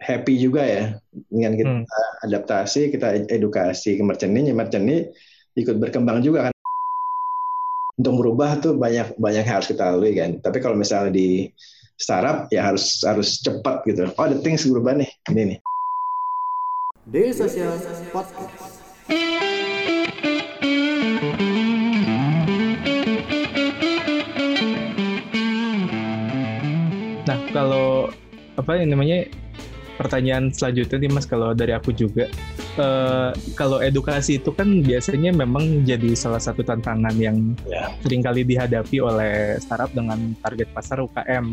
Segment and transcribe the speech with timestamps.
[0.00, 0.84] happy juga ya
[1.28, 2.26] dengan kita hmm.
[2.26, 5.04] adaptasi, kita edukasi ke merchant ini, merchant ini
[5.60, 6.54] ikut berkembang juga kan.
[8.00, 10.40] Untuk merubah tuh banyak banyak harus kita lalui kan.
[10.40, 11.52] Tapi kalau misalnya di
[12.00, 14.08] startup ya harus harus cepat gitu.
[14.16, 15.10] Oh, ada things berubah nih.
[15.28, 15.58] Ini nih.
[17.04, 17.76] Daily Social
[18.08, 18.80] Podcast.
[27.28, 28.08] Nah, kalau
[28.56, 29.28] apa yang namanya
[30.00, 32.24] pertanyaan selanjutnya nih Mas kalau dari aku juga
[32.80, 37.92] uh, kalau edukasi itu kan biasanya memang jadi salah satu tantangan yang yeah.
[38.00, 41.52] sering kali dihadapi oleh startup dengan target pasar UKM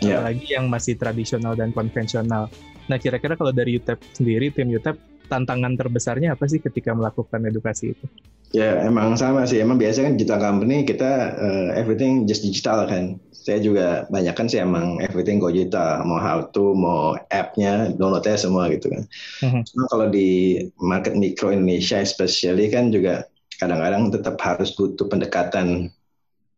[0.00, 0.24] yeah.
[0.24, 2.48] apalagi yang masih tradisional dan konvensional.
[2.88, 7.96] Nah kira-kira kalau dari UTEP sendiri tim UTEP tantangan terbesarnya apa sih ketika melakukan edukasi
[7.96, 8.04] itu?
[8.52, 9.64] Ya emang sama sih.
[9.64, 13.16] Emang biasanya kan digital company kita uh, everything just digital kan.
[13.32, 16.04] Saya juga banyak kan sih emang everything go digital.
[16.04, 19.02] Mau how to, mau app-nya, downloadnya semua gitu kan.
[19.40, 23.24] Cuma kalau di market mikro Indonesia especially kan juga
[23.56, 25.88] kadang-kadang tetap harus butuh pendekatan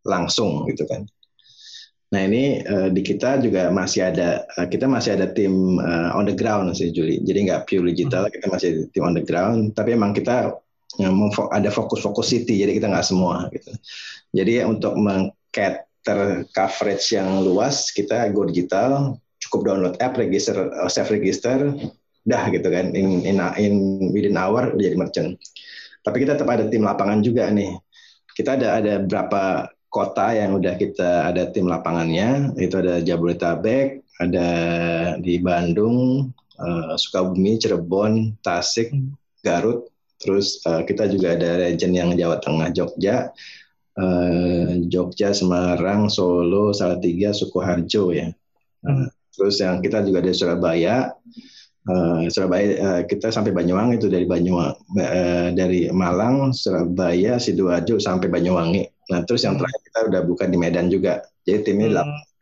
[0.03, 1.07] langsung gitu kan.
[2.15, 6.23] Nah ini uh, di kita juga masih ada uh, kita masih ada tim uh, on
[6.23, 7.19] the ground sih Juli.
[7.19, 9.75] Jadi nggak pure digital, kita masih tim on the ground.
[9.75, 10.55] Tapi emang kita
[10.95, 11.11] yang
[11.51, 13.67] ada fokus-fokus city jadi kita nggak semua gitu.
[14.31, 21.11] Jadi untuk mengcater coverage yang luas kita go digital cukup download app register uh, self
[21.11, 21.75] register
[22.23, 22.95] dah gitu kan.
[22.95, 23.75] In in, in
[24.15, 25.35] within hour udah jadi merchant.
[25.99, 27.75] Tapi kita tetap ada tim lapangan juga nih.
[28.31, 34.49] Kita ada ada berapa kota yang udah kita ada tim lapangannya itu ada Jabodetabek ada
[35.23, 36.27] di Bandung
[36.59, 38.91] uh, Sukabumi Cirebon Tasik
[39.39, 39.87] Garut
[40.19, 43.29] Terus uh, kita juga ada region yang Jawa Tengah, Jogja,
[43.99, 48.31] uh, Jogja, Semarang, Solo, Salatiga, Sukoharjo ya.
[48.85, 51.11] Uh, terus yang kita juga ada Surabaya,
[51.91, 58.31] uh, Surabaya uh, kita sampai Banyuwangi itu dari Banyuwangi, uh, dari Malang, Surabaya, sidoarjo sampai
[58.31, 58.94] Banyuwangi.
[59.11, 59.61] Nah terus yang hmm.
[59.63, 61.21] terakhir kita udah buka di Medan juga.
[61.45, 62.35] Jadi timnya hmm.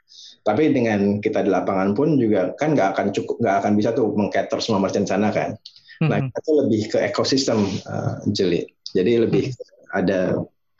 [0.43, 4.11] Tapi dengan kita di lapangan pun juga kan nggak akan cukup, nggak akan bisa tuh
[4.11, 5.55] mengcater semua merchant sana kan.
[6.03, 6.35] Nah, hmm.
[6.35, 8.67] itu lebih ke ekosistem uh, jeli.
[8.91, 9.95] Jadi lebih hmm.
[9.95, 10.19] ada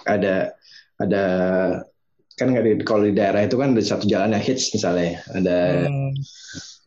[0.04, 0.36] ada
[1.00, 1.24] ada
[2.34, 5.86] kan nggak di kalau di daerah itu kan ada satu jalan yang hits misalnya ada
[5.86, 6.12] hmm.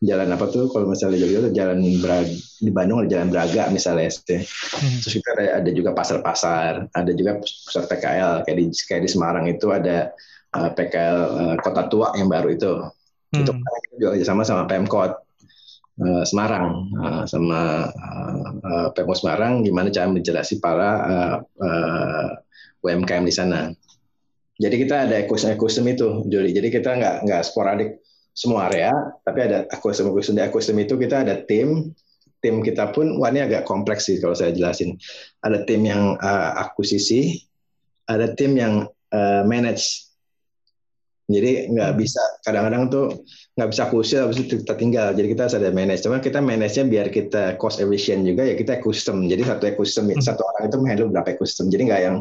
[0.03, 4.11] jalan apa tuh kalau misalnya di Jogja jalan Braga, di Bandung ada jalan Braga misalnya
[4.11, 4.97] hmm.
[5.03, 9.45] terus juga ada, ada juga pasar-pasar ada juga pusat PKL kayak di kayak di Semarang
[9.47, 10.11] itu ada
[10.55, 12.71] uh, PKL uh, Kota Tua yang baru itu
[13.31, 13.41] hmm.
[13.41, 15.11] itu kan kita juga sama sama Pemkot
[16.03, 22.29] uh, Semarang uh, sama uh, uh, Pemkot Semarang gimana cara menjelaskan para uh, uh,
[22.85, 23.71] UMKM di sana.
[24.57, 26.49] Jadi kita ada ekosistem itu, Juli.
[26.49, 28.01] Jadi kita nggak nggak sporadik
[28.33, 30.35] semua area, tapi ada ekosistem ekosistem.
[30.37, 31.93] Di ekosistem itu kita ada tim,
[32.41, 34.97] tim kita pun, wah ini agak kompleks sih kalau saya jelasin.
[35.45, 37.37] Ada tim yang uh, akuisisi,
[38.09, 40.07] ada tim yang uh, manage
[41.27, 43.07] jadi nggak bisa kadang-kadang tuh
[43.57, 45.17] nggak bisa khusus habis itu kita tinggal.
[45.17, 46.05] Jadi kita harus ada manage.
[46.05, 49.25] Cuma kita manage-nya biar kita cost efficient juga ya kita ekosistem.
[49.25, 50.21] Jadi satu ekosistem hmm.
[50.21, 51.73] satu orang itu menghandle berapa ekosistem.
[51.73, 52.15] Jadi nggak yang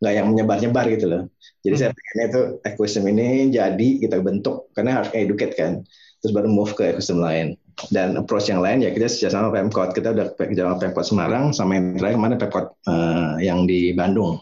[0.00, 1.22] nggak yang menyebar-nyebar gitu loh.
[1.60, 1.82] Jadi hmm.
[1.84, 5.84] saya pengennya itu ekosistem ini jadi kita bentuk karena harus educate kan.
[6.24, 7.48] Terus baru move ke ekosistem lain.
[7.92, 9.92] Dan approach yang lain ya kita sejak sama Pemkot.
[9.92, 13.92] Kita udah kerja sama Pemkot Semarang sama yang terakhir ke mana Pemkot uh, yang di
[13.92, 14.40] Bandung.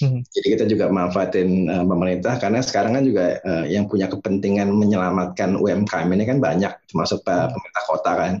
[0.00, 0.24] Hmm.
[0.24, 5.60] Jadi kita juga manfaatin uh, pemerintah karena sekarang kan juga uh, yang punya kepentingan menyelamatkan
[5.60, 7.52] UMKM ini kan banyak, termasuk hmm.
[7.52, 8.34] pemerintah kota kan.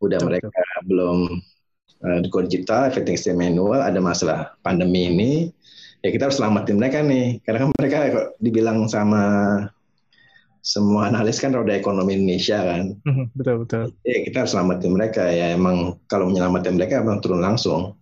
[0.00, 0.28] Udah Betul.
[0.28, 0.48] mereka
[0.84, 1.18] belum
[2.04, 5.30] uh, digital, everything still manual, ada masalah pandemi ini,
[6.04, 7.40] ya kita harus selamatin mereka nih.
[7.44, 7.98] Karena kan mereka
[8.40, 9.22] dibilang sama
[10.60, 12.92] semua analis kan roda ekonomi Indonesia kan.
[13.08, 13.84] Hmm, betul betul.
[14.04, 17.96] Ya kita harus selamatin mereka ya emang kalau menyelamatkan mereka emang turun langsung.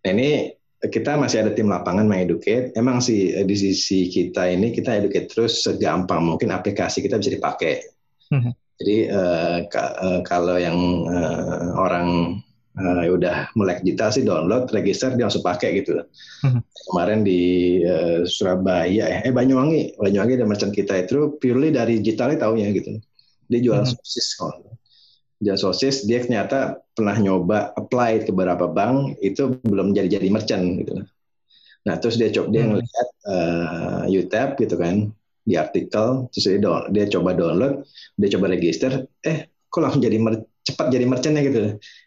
[0.00, 2.72] Nah ini kita masih ada tim lapangan mengeducate.
[2.72, 7.36] Emang sih eh, di sisi kita ini kita educate terus segampang mungkin aplikasi kita bisa
[7.36, 7.84] dipakai.
[8.32, 8.52] Mm-hmm.
[8.80, 12.40] Jadi uh, ka- uh, kalau yang uh, orang
[12.80, 16.00] uh, udah mulai digital sih download, register dia langsung pakai gitu.
[16.48, 16.60] Mm-hmm.
[16.88, 17.42] Kemarin di
[17.84, 22.96] uh, Surabaya, eh Banyuwangi, Banyuwangi ada merchant kita itu purely dari digitalnya taunya gitu.
[23.52, 24.00] Dia jual mm-hmm.
[24.00, 24.79] sosis kalau
[25.40, 30.84] jual sosis dia ternyata pernah nyoba apply ke beberapa bank itu belum jadi jadi merchant
[30.84, 31.00] gitu.
[31.88, 32.70] Nah terus dia coba dia hmm.
[32.76, 35.08] ngeliat uh, UTAP gitu kan
[35.40, 37.88] di artikel terus dia, down, dia coba download
[38.20, 40.20] dia coba register eh kok langsung jadi
[40.60, 41.42] cepat jadi merchantnya?
[41.48, 41.60] Gitu.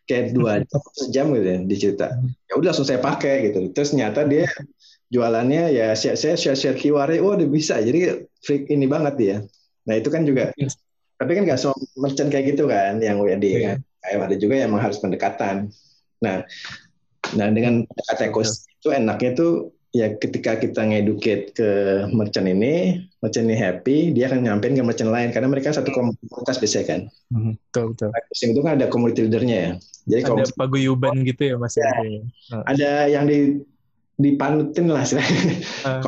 [0.06, 0.62] Kayak dua
[1.15, 3.74] jam gitu ya dicerita ya udah langsung saya pakai gitu.
[3.74, 4.45] Terus nyata dia
[5.09, 7.81] jualannya ya saya share share QR oh udah bisa.
[7.81, 9.38] Jadi freak ini banget dia.
[9.89, 10.53] Nah itu kan juga
[11.23, 13.61] Tapi kan nggak semua merchant kayak gitu kan, yang WD yeah.
[13.63, 13.77] kan.
[14.03, 15.71] Kayak ada juga yang harus pendekatan.
[16.19, 16.43] Nah,
[17.39, 19.51] nah dengan pendekatan ekosistem itu enaknya tuh
[19.95, 21.69] ya ketika kita ngeducate ke
[22.11, 26.59] merchant ini, merchant ini happy, dia akan nyampein ke merchant lain karena mereka satu komunitas
[26.59, 27.01] biasanya kan.
[27.31, 28.09] Hmm, betul betul.
[28.11, 29.71] Nah, itu kan ada community leadernya ya.
[30.03, 31.87] Jadi ada paguyuban gitu ya mas ya.
[32.03, 32.19] ya.
[32.67, 33.63] Ada yang di
[34.13, 35.18] dipanutin lah sih.
[35.83, 36.01] Uh,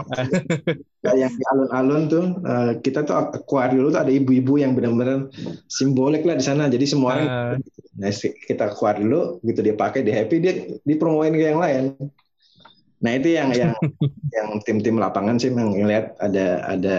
[1.01, 5.29] yang di alun-alun tuh uh, kita tuh akuar dulu tuh ada ibu-ibu yang benar-benar
[5.69, 6.69] simbolik lah di sana.
[6.69, 7.53] Jadi semua orang uh,
[7.97, 8.13] nah,
[8.45, 10.53] kita akuar dulu gitu dia pakai dia happy dia
[10.85, 11.83] dipromoin ke yang lain.
[13.01, 13.73] Nah itu yang yang
[14.37, 16.97] yang tim-tim lapangan sih memang ngeliat ada ada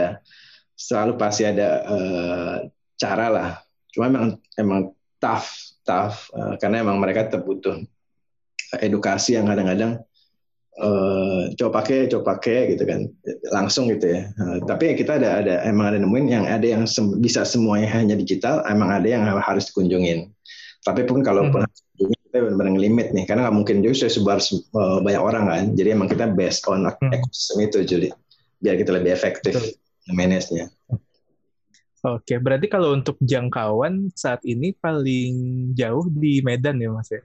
[0.74, 2.56] selalu pasti ada uh,
[2.98, 3.48] cara lah.
[3.94, 4.80] Cuma memang emang
[5.22, 7.78] tough tough uh, karena emang mereka terbutuh
[8.82, 10.02] edukasi yang kadang-kadang
[10.80, 13.08] uh, coba pakai coba pakai gitu kan
[13.52, 14.30] langsung gitu ya.
[14.40, 18.14] Uh, tapi kita ada ada emang ada nemuin yang ada yang sem bisa semuanya hanya
[18.16, 20.32] digital, emang ada yang harus dikunjungin.
[20.84, 21.66] Tapi pun kalau hmm
[22.36, 24.36] kita benar-benar limit nih karena nggak mungkin juga sebar
[24.76, 27.08] uh, banyak orang kan jadi emang kita based on hmm.
[27.16, 28.08] ekosistem itu jadi
[28.60, 29.56] biar kita lebih efektif
[30.12, 30.68] manage-nya.
[32.06, 35.34] Oke, berarti kalau untuk jangkauan saat ini paling
[35.74, 37.22] jauh di Medan ya Mas ya?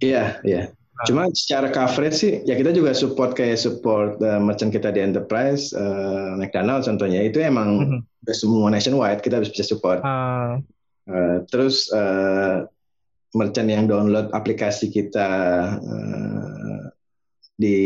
[0.00, 0.62] Iya, iya.
[0.94, 1.06] Ah.
[1.10, 5.74] Cuma secara coverage sih, ya kita juga support kayak support uh, merchant kita di enterprise,
[5.74, 8.30] uh, McDonald contohnya itu emang mm -hmm.
[8.30, 9.98] semua nationwide kita bisa support.
[10.06, 10.62] Uh.
[11.04, 12.64] Uh, terus uh,
[13.34, 15.28] merchant yang download aplikasi kita
[15.76, 16.82] uh,
[17.54, 17.76] di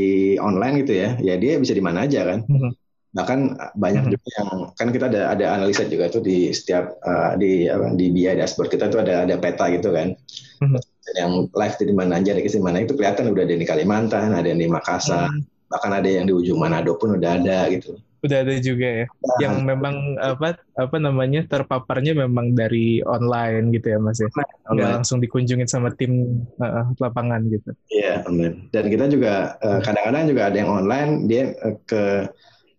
[0.40, 2.44] online gitu ya, ya dia bisa di mana aja kan.
[2.44, 2.72] Mm-hmm.
[3.16, 3.38] Bahkan
[3.76, 4.14] banyak mm-hmm.
[4.14, 8.12] juga yang kan kita ada ada analisa juga tuh di setiap uh, di apa, di
[8.12, 10.12] BI dashboard kita tuh ada ada peta gitu kan.
[10.60, 10.80] Mm-hmm.
[11.16, 14.60] Yang live di mana aja, di mana itu kelihatan udah ada di Kalimantan, ada yang
[14.60, 15.70] di Makassar, mm-hmm.
[15.72, 17.96] bahkan ada yang di ujung Manado pun udah ada gitu.
[18.18, 19.06] Udah ada juga ya.
[19.06, 19.38] Nah.
[19.38, 24.26] yang memang apa apa namanya terpaparnya memang dari online gitu ya mas ya?
[24.66, 27.70] Nggak langsung dikunjungin sama tim uh, lapangan gitu.
[27.94, 32.26] Iya amin dan kita juga kadang kadang-kadang juga ada yang online dia uh, ke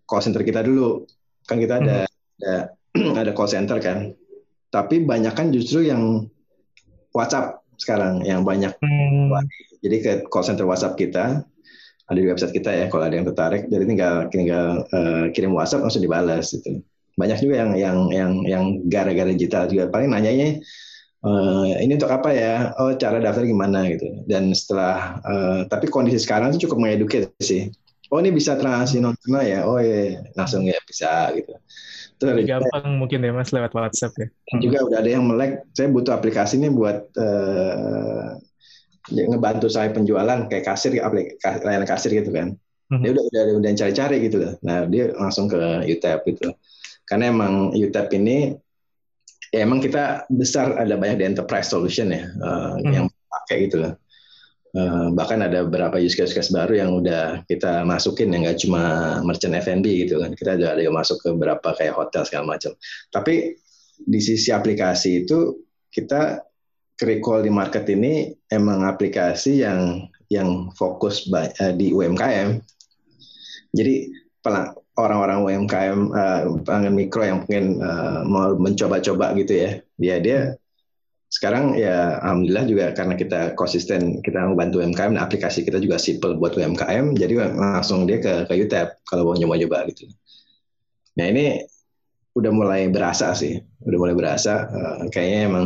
[0.03, 1.07] call center kita dulu.
[1.47, 3.15] Kan kita ada hmm.
[3.15, 4.11] ada ada call center kan.
[4.69, 6.27] Tapi banyak kan justru yang
[7.15, 8.75] WhatsApp sekarang yang banyak.
[8.83, 9.31] Hmm.
[9.79, 11.47] jadi ke call center WhatsApp kita
[12.09, 13.69] ada di website kita ya kalau ada yang tertarik.
[13.69, 16.81] Jadi tinggal tinggal uh, kirim WhatsApp langsung dibalas gitu.
[17.15, 19.87] Banyak juga yang yang yang yang gara-gara digital juga.
[19.93, 20.57] Paling nanyanya
[21.21, 22.73] uh, ini untuk apa ya?
[22.81, 24.25] Oh cara daftar gimana gitu.
[24.25, 27.63] Dan setelah uh, tapi kondisi sekarang itu cukup mengedukasi sih
[28.09, 29.65] oh ini bisa transaksi non tunai ya?
[29.65, 31.53] Oh ya langsung ya bisa gitu.
[32.19, 34.27] Terus gampang mungkin ya mas lewat WhatsApp ya.
[34.59, 35.63] Juga udah ada yang melek.
[35.71, 38.35] Saya butuh aplikasi ini buat uh,
[39.09, 40.99] ngebantu saya penjualan kayak kasir
[41.63, 42.59] layanan kasir gitu kan.
[42.89, 43.05] Mm-hmm.
[43.05, 44.53] dia udah udah udah cari-cari gitu loh.
[44.65, 46.49] Nah dia langsung ke UTAP gitu.
[47.05, 48.57] Karena emang UTAP ini
[49.53, 52.93] ya emang kita besar ada banyak di enterprise solution ya uh, mm-hmm.
[52.93, 53.93] yang pakai gitu loh
[54.69, 59.57] Uh, bahkan ada beberapa use case-use baru yang udah kita masukin yang nggak cuma merchant
[59.57, 60.37] F&B gitu kan.
[60.37, 62.77] Kita ada yang masuk ke beberapa kayak hotel segala macam.
[63.09, 63.57] Tapi
[63.99, 66.45] di sisi aplikasi itu kita
[66.99, 72.59] Recall di market ini emang aplikasi yang yang fokus uh, di UMKM.
[73.71, 74.11] Jadi
[74.99, 77.39] orang-orang UMKM eh, pelanggan mikro yang
[77.79, 80.39] uh, mau mencoba-coba gitu ya, dia dia
[81.29, 86.33] sekarang ya alhamdulillah juga karena kita konsisten kita membantu UMKM dan aplikasi kita juga simple
[86.41, 90.09] buat UMKM jadi langsung dia ke ke UTAP kalau mau nyoba-nyoba gitu.
[91.21, 91.61] Nah ini
[92.33, 95.65] udah mulai berasa sih, udah mulai berasa uh, kayaknya emang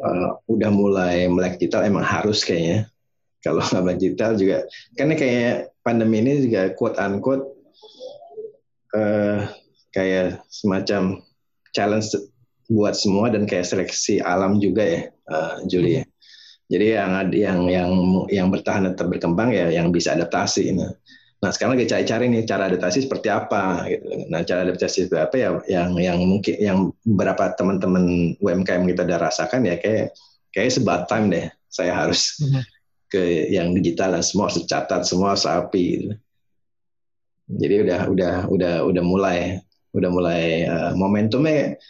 [0.00, 2.88] uh, udah mulai melek digital emang harus kayaknya
[3.44, 4.64] kalau nggak melek digital juga
[4.96, 5.54] karena kayak
[5.84, 7.44] pandemi ini juga quote unquote
[8.96, 9.44] uh,
[9.92, 11.20] kayak semacam
[11.76, 12.16] challenge
[12.70, 16.04] buat semua dan kayak seleksi alam juga ya uh, Julie ya.
[16.70, 17.90] Jadi yang yang yang
[18.30, 20.70] yang bertahan tetap berkembang ya yang bisa adaptasi.
[20.70, 20.94] Nah,
[21.40, 24.28] Nah sekarang lagi cari-cari nih cara adaptasi seperti apa gitu.
[24.28, 29.18] Nah cara adaptasi seperti apa ya yang yang mungkin yang beberapa teman-teman UMKM kita udah
[29.24, 30.12] rasakan ya kayak
[30.52, 32.62] kayak sebat time deh saya harus mm-hmm.
[33.08, 33.22] ke
[33.56, 35.84] yang digital dan semua harus catat semua sapi.
[36.04, 36.14] Gitu.
[37.56, 39.38] Jadi udah udah udah udah mulai
[39.96, 41.80] udah mulai uh, momentumnya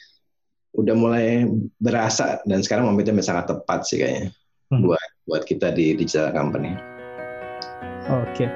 [0.71, 1.50] udah mulai
[1.83, 4.31] berasa dan sekarang momentumnya sangat tepat sih kayaknya
[4.71, 4.87] hmm.
[4.87, 6.75] buat buat kita di digital company.
[8.11, 8.47] Oke.
[8.47, 8.49] Okay.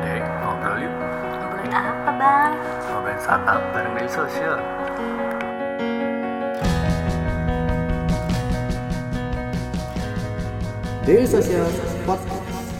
[0.00, 0.94] Dek, ngobrol yuk.
[1.34, 2.52] Ngobrolin apa, Bang?
[2.88, 4.58] Ngobrolin startup bareng media sosial.
[11.08, 11.66] Daily Social
[12.06, 12.70] Podcast.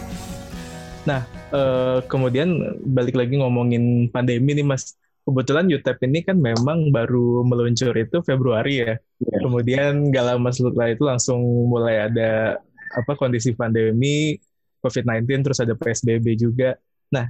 [1.03, 5.00] Nah, uh, kemudian balik lagi ngomongin pandemi nih, Mas.
[5.25, 8.95] Kebetulan UTEP ini kan memang baru meluncur itu Februari ya.
[9.21, 9.41] Yeah.
[9.45, 12.61] Kemudian gak lama setelah itu langsung mulai ada
[12.91, 14.35] apa kondisi pandemi
[14.83, 16.75] COVID-19 terus ada PSBB juga.
[17.13, 17.29] Nah,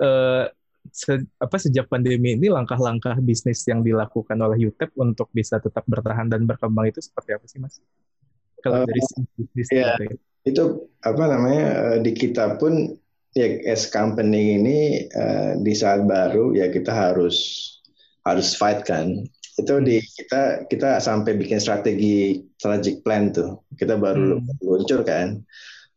[0.00, 0.46] eh,
[0.90, 6.26] se apa sejak pandemi ini langkah-langkah bisnis yang dilakukan oleh UTEP untuk bisa tetap bertahan
[6.26, 7.78] dan berkembang itu seperti apa sih Mas?
[8.62, 9.00] Kalau uh, dari
[9.54, 9.94] bisnis ya,
[10.42, 12.98] itu apa namanya eh, di kita pun
[13.32, 14.78] ya as company ini
[15.16, 17.68] uh, di saat baru ya kita harus
[18.28, 19.24] harus fight kan.
[19.56, 23.60] Itu di kita kita sampai bikin strategi strategic plan tuh.
[23.76, 24.64] Kita baru hmm.
[24.64, 25.40] luncur kan.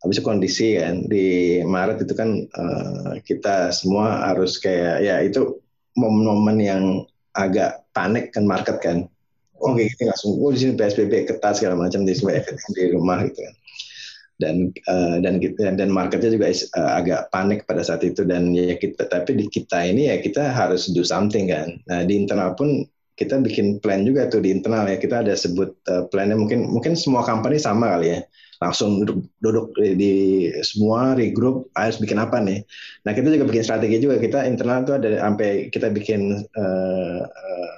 [0.04, 5.60] Habis itu kondisi kan di Maret itu kan uh, kita semua harus kayak ya itu
[5.96, 6.84] momen-momen yang
[7.36, 9.08] agak panik kan market kan.
[9.64, 12.12] Oh kayak gitu langsung oh di sini PSBB ketat segala macam di
[12.76, 13.56] di rumah gitu kan
[14.42, 15.40] dan uh, dan
[15.80, 18.28] dan marketnya juga uh, agak panik pada saat itu.
[18.28, 21.80] Dan ya kita tapi di kita ini ya kita harus do something kan.
[21.88, 22.84] Nah di internal pun
[23.16, 25.00] kita bikin plan juga tuh di internal ya.
[25.00, 28.22] Kita ada sebut uh, plannya mungkin mungkin semua company sama kali ya.
[28.64, 30.14] Langsung duduk, duduk di, di
[30.64, 32.64] semua regroup harus bikin apa nih?
[33.04, 34.16] Nah kita juga bikin strategi juga.
[34.20, 37.76] Kita internal tuh ada sampai kita bikin uh, uh,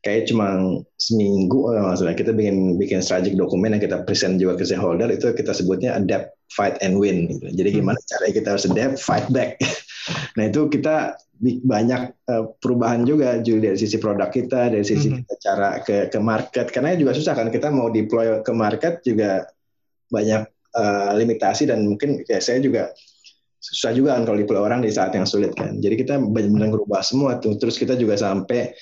[0.00, 4.64] kayak cuma seminggu oh, maksudnya kita bikin bikin strategic dokumen yang kita present juga ke
[4.64, 7.28] shareholder itu kita sebutnya adapt, fight and win.
[7.28, 7.52] Gitu.
[7.52, 7.76] Jadi hmm.
[7.84, 9.60] gimana cara kita harus adapt, fight back.
[10.36, 15.16] nah itu kita banyak uh, perubahan juga juga dari sisi produk kita, dari sisi hmm.
[15.24, 16.72] kita cara ke ke market.
[16.72, 19.44] Karena juga susah kan kita mau deploy ke market juga
[20.08, 20.48] banyak
[20.80, 22.88] uh, limitasi dan mungkin kayak saya juga
[23.60, 25.76] susah juga kan kalau deploy orang di saat yang sulit kan.
[25.76, 27.60] Jadi kita benar-benar merubah semua tuh.
[27.60, 28.72] Terus kita juga sampai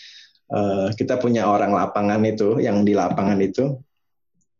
[0.52, 3.78] uh, kita punya orang lapangan itu yang di lapangan itu.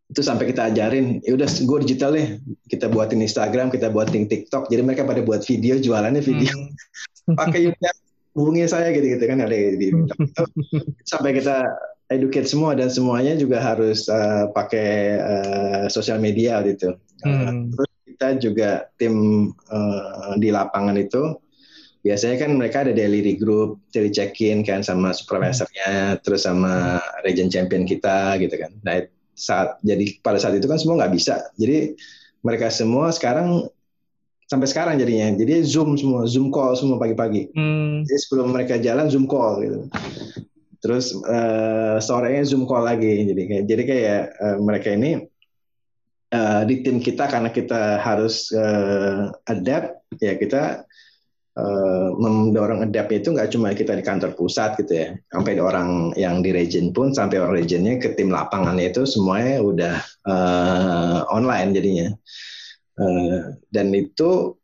[0.08, 2.40] Itu sampai kita ajarin ya udah gue digital deh.
[2.64, 4.72] Kita buatin Instagram kita buatin TikTok.
[4.72, 6.54] Jadi mereka pada buat video jualannya video.
[6.54, 7.36] Hmm.
[7.40, 7.98] pakai YouTube
[8.38, 9.90] hubungi saya gitu gitu kan ada di
[11.10, 11.66] sampai kita
[12.08, 16.94] educate semua dan semuanya juga harus uh, pakai uh, sosial media gitu.
[17.26, 17.74] Hmm.
[17.74, 19.14] terus kita juga tim
[19.74, 21.34] uh, di lapangan itu
[22.02, 27.84] biasanya kan mereka ada daily regroup, daily check-in kan sama supervisornya, terus sama region champion
[27.84, 28.70] kita gitu kan.
[28.86, 29.06] Nah
[29.38, 31.50] saat jadi pada saat itu kan semua nggak bisa.
[31.58, 31.94] Jadi
[32.42, 33.66] mereka semua sekarang
[34.48, 35.34] sampai sekarang jadinya.
[35.36, 37.52] Jadi zoom semua, zoom call semua pagi-pagi.
[37.52, 38.02] Hmm.
[38.06, 39.78] Jadi sebelum mereka jalan zoom call gitu.
[40.78, 43.26] Terus uh, sorenya zoom call lagi.
[43.26, 45.26] Jadi kayak jadi kayak uh, mereka ini
[46.32, 50.88] uh, di tim kita karena kita harus uh, adapt ya kita
[51.58, 56.40] uh, mendorong adapt itu nggak cuma kita di kantor pusat gitu ya, sampai orang yang
[56.40, 59.94] di region pun sampai orang regionnya ke tim lapangannya itu semuanya udah
[60.30, 62.08] uh, online jadinya.
[62.98, 64.54] Uh, dan itu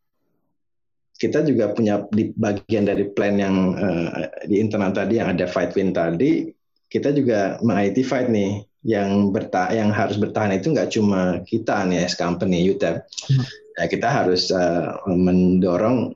[1.18, 5.74] kita juga punya di bagian dari plan yang uh, di internal tadi yang ada fight
[5.78, 6.50] win tadi,
[6.90, 12.04] kita juga meng-IT fight nih yang berta yang harus bertahan itu nggak cuma kita nih
[12.04, 13.00] as company UTEP.
[13.00, 13.44] Hmm.
[13.74, 16.14] Nah, kita harus uh, mendorong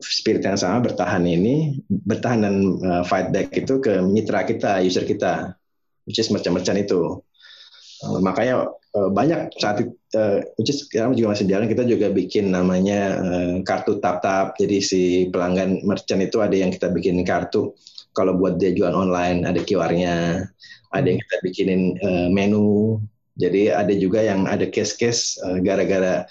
[0.00, 5.04] spirit yang sama bertahan ini bertahan dan uh, fight back itu ke mitra kita user
[5.04, 5.54] kita
[6.08, 7.20] which is merchant-merchant itu.
[8.00, 12.08] Uh, makanya uh, banyak saat itu uh, which is sekarang juga masih jalan kita juga
[12.08, 17.20] bikin namanya uh, kartu tap tap jadi si pelanggan merchant itu ada yang kita bikin
[17.22, 17.76] kartu.
[18.10, 20.42] Kalau buat dia jual online ada QR-nya
[20.90, 22.98] ada yang kita bikinin uh, menu.
[23.38, 26.26] Jadi ada juga yang ada case-case uh, gara-gara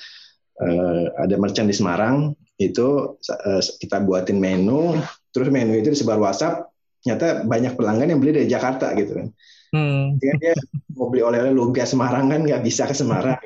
[0.60, 5.00] uh, ada merchant di Semarang itu uh, kita buatin menu,
[5.32, 6.68] terus menu itu disebar WhatsApp,
[7.02, 9.28] ternyata banyak pelanggan yang beli dari Jakarta gitu kan.
[9.72, 10.20] Hmm.
[10.20, 10.54] Dia, dia
[10.98, 13.40] mau beli oleh-oleh lumpia Semarang kan nggak bisa ke Semarang.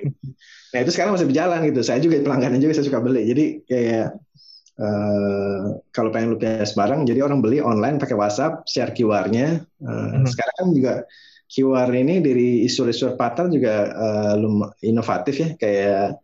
[0.73, 1.81] Nah itu sekarang masih berjalan gitu.
[1.85, 3.29] Saya juga pelanggannya juga saya suka beli.
[3.29, 4.07] Jadi kayak
[4.81, 9.61] uh, kalau pengen lumpia Semarang, jadi orang beli online pakai WhatsApp, share QR-nya.
[9.83, 10.25] Uh, hmm.
[10.25, 10.93] Sekarang kan juga
[11.53, 14.35] QR ini dari isu-isu patar juga uh,
[14.81, 16.17] inovatif ya, kayak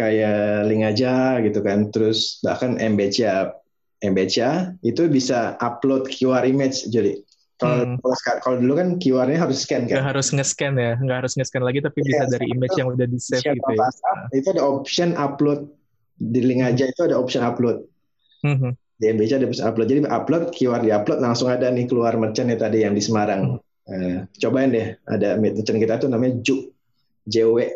[0.00, 1.92] kayak link aja gitu kan.
[1.92, 3.52] Terus bahkan MBCA
[4.00, 6.88] MBCA itu bisa upload QR image.
[6.88, 7.20] Jadi
[7.60, 8.40] kalau hmm.
[8.40, 10.00] kalau dulu kan QR-nya harus scan kan?
[10.00, 13.04] Nggak harus nge-scan ya nggak harus nge-scan lagi tapi bisa iya, dari image yang udah
[13.04, 13.88] di save gitu ya.
[14.32, 15.68] itu ada option upload.
[16.16, 17.84] Di link aja itu ada option upload.
[18.40, 18.72] Hmm.
[19.00, 19.88] di MBCA ada option upload.
[19.92, 23.60] Jadi upload QR di upload langsung ada nih keluar merchant ya tadi yang di Semarang.
[23.84, 23.92] Hmm.
[23.92, 26.72] uh, cobain deh ada merchant kita tuh namanya Ju
[27.28, 27.68] JW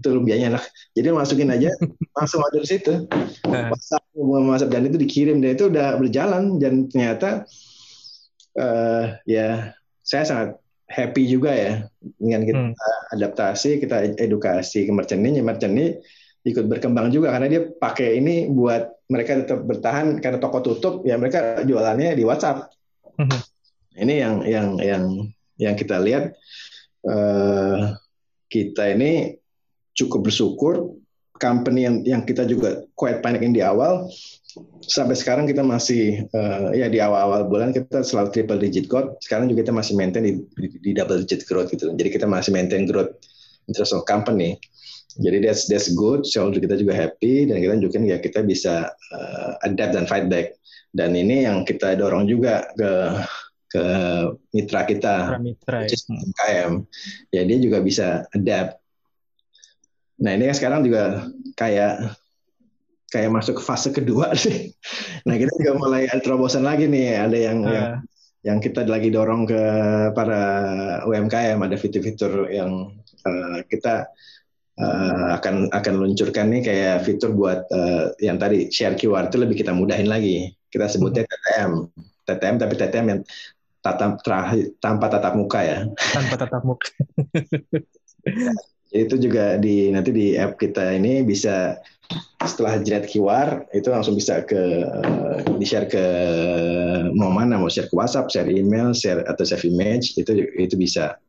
[0.00, 0.64] itu lumpianya enak
[0.96, 1.70] jadi masukin aja
[2.18, 3.04] langsung ada di situ
[3.46, 7.44] WhatsApp WhatsApp dan itu dikirim dan itu udah berjalan dan ternyata
[8.56, 10.48] uh, ya saya sangat
[10.90, 11.72] happy juga ya
[12.18, 13.14] dengan kita hmm.
[13.14, 16.00] adaptasi kita edukasi ke merchant ini merchant ini
[16.40, 21.20] ikut berkembang juga karena dia pakai ini buat mereka tetap bertahan karena toko tutup ya
[21.20, 22.72] mereka jualannya di WhatsApp.
[23.20, 23.40] Hmm.
[23.92, 25.04] Ini yang yang yang
[25.60, 26.32] yang kita lihat
[27.04, 27.92] uh,
[28.48, 29.36] kita ini
[29.96, 30.94] cukup bersyukur
[31.40, 34.06] company yang yang kita juga quite panikin di awal
[34.84, 39.16] sampai sekarang kita masih uh, ya di awal-awal bulan kita selalu triple digit growth.
[39.24, 41.90] Sekarang juga kita masih maintain di, di, di double digit growth gitu.
[41.94, 43.14] Jadi kita masih maintain growth
[43.70, 44.58] interest of company.
[45.18, 46.26] Jadi that's that's good.
[46.26, 50.54] So kita juga happy dan kita tunjukin ya kita bisa uh, adapt dan fight back.
[50.90, 52.90] Dan ini yang kita dorong juga ke
[53.70, 53.84] ke
[54.50, 55.94] mitra kita, mitra, ya.
[56.42, 56.72] KM.
[57.30, 58.79] Ya dia juga bisa adapt.
[60.20, 62.16] Nah ini kan sekarang juga kayak
[63.10, 64.72] kayak masuk ke fase kedua sih.
[65.26, 67.72] Nah kita juga mulai terobosan lagi nih, ada yang uh.
[67.72, 67.88] yang
[68.40, 69.62] yang kita lagi dorong ke
[70.16, 70.42] para
[71.04, 72.96] UMKM, ada fitur-fitur yang
[73.28, 74.08] uh, kita
[74.80, 79.60] uh, akan akan luncurkan nih kayak fitur buat uh, yang tadi share QR itu lebih
[79.60, 80.56] kita mudahin lagi.
[80.72, 81.72] Kita sebutnya TTM,
[82.24, 83.20] TTM tapi TTM yang
[83.84, 85.78] tatap terakhir tanpa tatap muka ya.
[86.16, 86.88] Tanpa tatap muka.
[88.90, 91.78] itu juga di nanti di app kita ini bisa
[92.42, 96.04] setelah jerat QR itu langsung bisa ke uh, di share ke
[97.14, 101.20] mau mana mau share ke WhatsApp, share email, share atau save image itu itu bisa.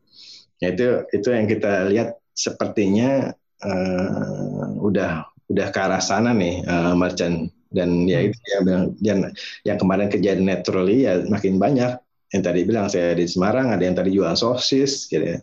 [0.61, 6.95] Ya, itu itu yang kita lihat sepertinya uh, udah udah ke arah sana nih uh,
[6.95, 9.19] merchant dan ya itu yang, yang
[9.67, 11.99] yang kemarin kejadian naturally ya makin banyak
[12.31, 15.39] yang tadi bilang saya di Semarang ada yang tadi jualan sosis gitu ya.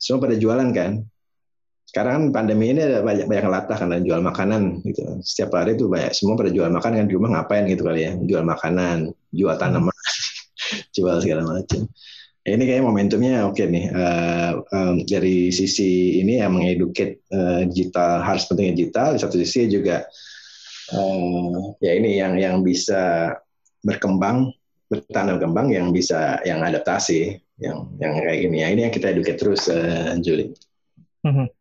[0.00, 1.04] semua pada jualan kan
[1.90, 5.02] sekarang kan pandemi ini ada banyak banyak latah karena jual makanan gitu.
[5.26, 8.14] Setiap hari itu banyak semua pada jual makanan kan di rumah ngapain gitu kali ya,
[8.14, 9.90] jual makanan, jual tanaman,
[10.94, 11.90] jual segala macam.
[12.46, 13.84] Ini kayak momentumnya oke okay nih.
[13.90, 19.18] Uh, um, dari sisi ini yang mengeduket uh, digital harus pentingnya digital.
[19.18, 20.06] Di satu sisi juga
[20.94, 23.34] uh, ya ini yang yang bisa
[23.82, 24.46] berkembang,
[24.86, 28.56] bertahan berkembang, yang bisa yang adaptasi, yang yang kayak gini.
[28.62, 30.54] Ya ini yang kita educate terus, uh, Julie.
[31.26, 31.59] Mm -hmm.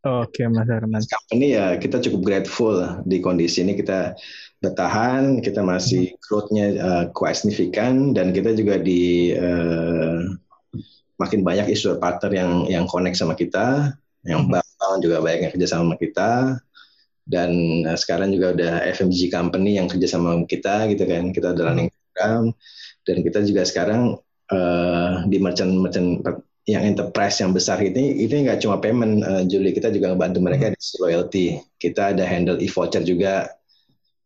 [0.00, 1.04] Oke, Mas Arman.
[1.04, 4.16] Company ya kita cukup grateful di kondisi ini kita
[4.64, 6.16] bertahan, kita masih hmm.
[6.24, 10.24] growth-nya uh, quite signifikan dan kita juga di uh,
[11.20, 13.92] makin banyak isu partner yang yang connect sama kita,
[14.24, 14.56] yang hmm.
[14.56, 14.64] bank
[15.04, 16.56] juga banyak yang kerja sama kita
[17.28, 17.50] dan
[17.84, 21.96] uh, sekarang juga udah FMG company yang kerja sama kita gitu kan, kita running hmm.
[22.08, 22.42] program
[23.04, 24.16] dan kita juga sekarang
[24.48, 26.24] uh, di merchant merchant
[26.68, 30.64] yang enterprise yang besar ini ini nggak cuma payment uh, Julie kita juga ngebantu mereka
[30.68, 30.74] hmm.
[30.76, 31.46] di loyalty
[31.80, 33.48] kita ada handle e-voucher juga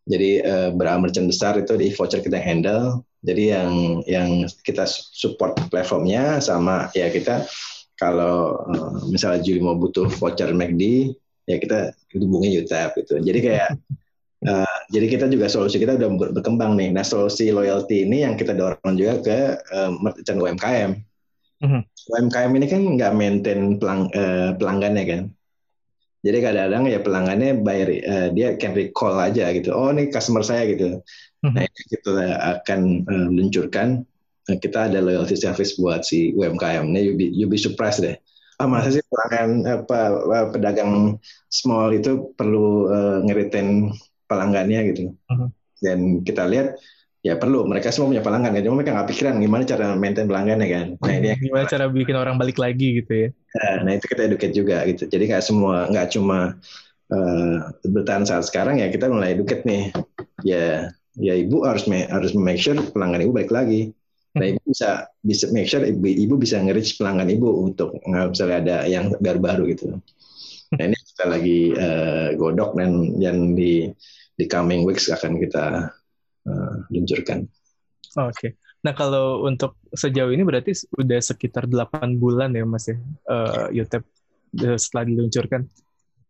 [0.04, 3.72] jadi uh, berapa merchant besar itu di e-voucher kita handle jadi yang
[4.04, 4.28] yang
[4.66, 7.46] kita support platformnya sama ya kita
[7.94, 11.14] kalau uh, misalnya Julie mau butuh voucher McD
[11.46, 13.70] ya kita hubungi UTAP gitu jadi kayak
[14.44, 14.60] Uh,
[14.94, 16.92] jadi kita juga solusi kita udah berkembang nih.
[16.92, 19.38] Nah solusi loyalty ini yang kita dorong juga ke
[19.72, 21.00] uh, merchant UMKM.
[21.64, 21.83] Mm-hmm.
[22.12, 25.22] UMKM ini kan nggak maintain pelang, uh, pelanggannya kan.
[26.24, 29.72] Jadi kadang-kadang ya pelanggannya bayar uh, dia can recall aja gitu.
[29.72, 31.00] Oh ini customer saya gitu.
[31.40, 31.55] Mm-hmm.
[31.57, 32.12] Nah itu kita
[32.61, 34.05] akan uh, luncurkan.
[34.44, 36.92] Nah, kita ada loyalty service buat si UMKM.
[36.92, 38.16] Ini you be, you be surprised deh.
[38.61, 39.98] Ah masa sih pelanggan apa
[40.53, 41.16] pedagang
[41.48, 43.88] small itu perlu uh, ngeritain
[44.29, 45.16] pelanggannya gitu.
[45.33, 45.48] Mm-hmm.
[45.81, 46.77] Dan kita lihat
[47.24, 47.64] ya perlu.
[47.64, 48.62] Mereka semua punya pelanggan kan.
[48.62, 50.87] Cuma mereka nggak pikiran gimana cara maintain pelanggannya kan.
[51.00, 53.28] Nah ini gimana cara bikin orang balik lagi gitu ya.
[53.56, 55.08] Nah, nah itu kita educate juga gitu.
[55.08, 56.60] Jadi nggak semua nggak cuma
[57.08, 57.56] uh,
[57.88, 59.88] bertahan saat sekarang ya kita mulai educate nih.
[60.44, 63.96] Ya ya ibu harus harus make sure pelanggan ibu balik lagi.
[64.37, 68.58] Nah ibu bisa bisa make sure ibu, ibu bisa nge-reach pelanggan ibu untuk nggak misalnya
[68.60, 69.96] ada yang baru-baru gitu.
[70.74, 73.88] Nah ini kita lagi uh, godok dan yang di
[74.34, 75.94] di coming weeks akan kita
[76.48, 77.48] uh, luncurkan.
[78.14, 78.33] Oke.
[78.35, 78.50] Okay.
[78.85, 84.04] Nah kalau untuk sejauh ini berarti udah sekitar 8 bulan ya Mas ya uh, YouTube
[84.76, 85.66] setelah diluncurkan.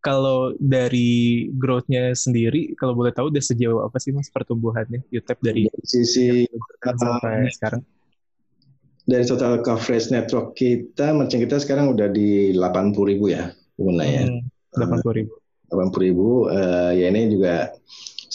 [0.05, 5.65] Kalau dari growth-nya sendiri, kalau boleh tahu udah sejauh apa sih Mas pertumbuhannya YouTube dari,
[5.65, 6.45] dari sisi
[6.85, 7.83] sampai uh, sekarang?
[9.05, 13.49] Dari total coverage network kita, merchant kita sekarang udah di 80 ribu ya
[13.81, 14.29] penggunanya.
[14.29, 14.45] Hmm,
[14.77, 15.35] 80 ribu.
[15.73, 17.73] 80 ribu, uh, ya ini juga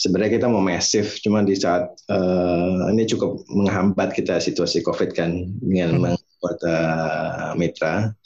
[0.00, 5.44] sebenarnya kita mau masif, cuma di saat uh, ini cukup menghambat kita situasi COVID kan
[5.60, 6.02] dengan hmm.
[6.08, 8.16] membuat uh, mitra.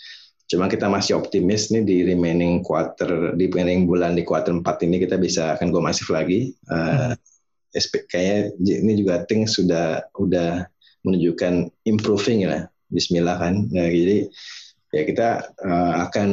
[0.46, 5.02] Cuma kita masih optimis nih di remaining quarter, di remaining bulan di quarter 4 ini
[5.02, 6.54] kita bisa akan go masif lagi.
[6.70, 8.06] Uh, hmm.
[8.06, 10.62] Kayaknya ini juga thing sudah udah
[11.02, 13.66] menunjukkan improving ya, Bismillah kan.
[13.74, 14.30] Nah, jadi
[14.94, 15.28] ya kita
[15.66, 16.30] uh, akan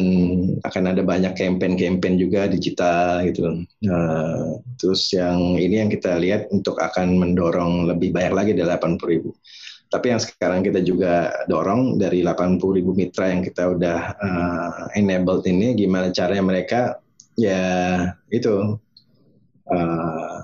[0.62, 3.66] akan ada banyak campaign-campaign juga digital gitu.
[3.90, 9.02] Uh, terus yang ini yang kita lihat untuk akan mendorong lebih banyak lagi dari 80
[9.10, 9.34] ribu.
[9.92, 15.44] Tapi yang sekarang kita juga dorong dari 80 ribu mitra yang kita udah uh, enabled
[15.50, 17.02] ini, gimana caranya mereka
[17.36, 17.60] ya
[18.30, 18.78] itu
[19.68, 20.42] uh,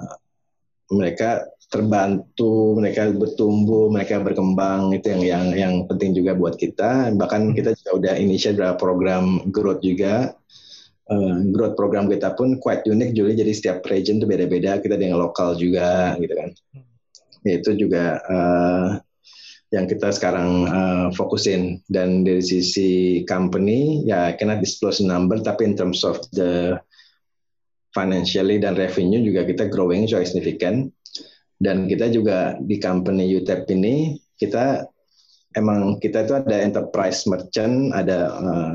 [0.91, 7.12] mereka terbantu, mereka bertumbuh, mereka berkembang itu yang yang yang penting juga buat kita.
[7.15, 7.56] Bahkan hmm.
[7.56, 10.32] kita juga udah initiate beberapa program growth juga.
[11.08, 15.23] Uh, growth program kita pun quite unik Juli jadi setiap region itu beda-beda kita dengan
[15.23, 17.47] lokal juga gitu kan hmm.
[17.47, 18.99] itu juga uh,
[19.71, 25.80] yang kita sekarang uh, fokusin dan dari sisi company ya kena disclose number tapi in
[25.80, 26.75] terms of the
[27.91, 30.91] financially dan revenue juga kita growing so significant
[31.58, 34.86] dan kita juga di company UTEP ini kita
[35.58, 38.70] emang kita itu ada enterprise merchant, ada uh,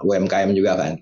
[0.00, 0.92] eh, UMKM juga kan.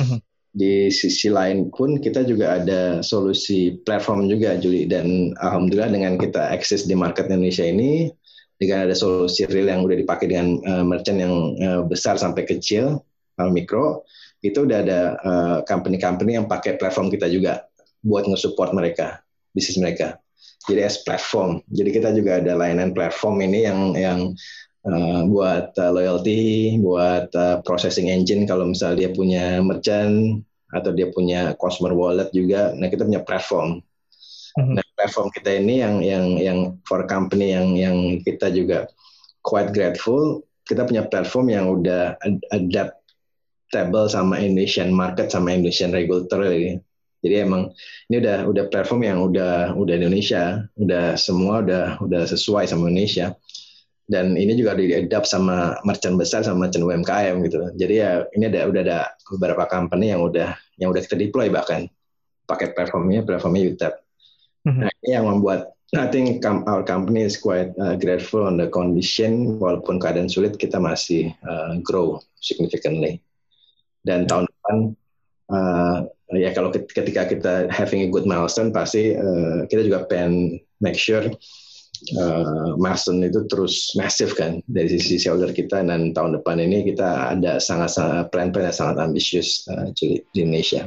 [0.00, 0.18] Uh-huh.
[0.50, 6.50] Di sisi lain pun kita juga ada solusi platform juga Juli dan alhamdulillah dengan kita
[6.50, 8.10] akses di market Indonesia ini
[8.58, 12.98] dengan ada solusi real yang udah dipakai dengan uh, merchant yang uh, besar sampai kecil,
[13.38, 14.04] uh, mikro,
[14.40, 15.00] itu udah ada
[15.68, 17.68] company-company uh, yang pakai platform kita juga
[18.00, 19.20] buat nge-support mereka,
[19.52, 20.20] bisnis mereka
[20.68, 21.64] jadi as platform.
[21.72, 24.20] Jadi kita juga ada layanan platform ini yang yang
[24.84, 31.08] uh, buat uh, loyalty, buat uh, processing engine kalau misalnya dia punya merchant atau dia
[31.10, 32.76] punya customer wallet juga.
[32.76, 33.80] Nah kita punya platform.
[34.58, 34.74] Mm-hmm.
[34.76, 38.86] Nah platform kita ini yang yang yang for company yang yang kita juga
[39.40, 40.44] quite grateful.
[40.68, 42.14] Kita punya platform yang udah
[42.54, 46.46] adaptable sama Indonesian market sama Indonesian regulator.
[47.20, 47.68] Jadi emang
[48.08, 53.36] ini udah udah platform yang udah udah Indonesia, udah semua udah udah sesuai sama Indonesia.
[54.10, 57.70] Dan ini juga diadapt sama merchant besar sama merchant UMKM gitu.
[57.78, 61.86] Jadi ya ini ada udah ada beberapa company yang udah yang udah kita deploy bahkan
[62.48, 63.94] pakai platformnya platformnya UTAP.
[64.66, 64.80] Mm-hmm.
[64.82, 69.58] Nah, ini yang membuat I think our company is quite uh, grateful on the condition
[69.58, 73.18] walaupun keadaan sulit kita masih uh, grow significantly.
[74.06, 74.76] Dan tahun depan
[75.50, 75.98] uh,
[76.34, 81.26] ya kalau ketika kita having a good milestone pasti uh, kita juga pengen make sure
[82.16, 87.34] uh, milestone itu terus massive kan dari sisi shareholder kita dan tahun depan ini kita
[87.34, 90.86] ada sangat-sangat plan-plan yang sangat ambisius uh, di Indonesia.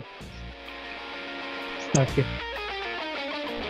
[1.99, 2.23] Oke.
[2.23, 2.25] Okay.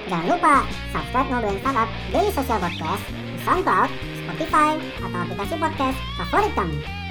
[0.03, 0.55] Jangan lupa
[0.91, 3.89] subscribe Ngobrolin Startup Daily Social Podcast di SoundCloud,
[4.27, 7.02] Spotify, atau aplikasi podcast favorit kamu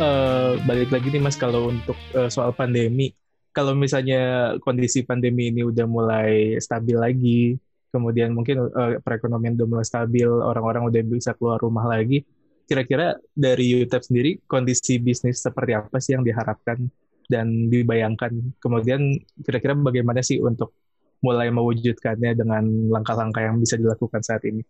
[0.00, 3.14] uh, balik lagi nih Mas kalau untuk uh, soal pandemi,
[3.54, 7.42] kalau misalnya kondisi pandemi ini udah mulai stabil lagi,
[7.94, 12.26] kemudian mungkin uh, perekonomian udah mulai stabil, orang-orang udah bisa keluar rumah lagi,
[12.66, 16.90] kira-kira dari UTEP sendiri kondisi bisnis seperti apa sih yang diharapkan
[17.30, 18.58] dan dibayangkan?
[18.58, 20.74] Kemudian kira-kira bagaimana sih untuk
[21.24, 24.60] mulai mewujudkannya dengan langkah-langkah yang bisa dilakukan saat ini?